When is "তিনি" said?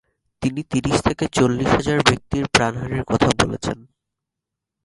0.41-0.61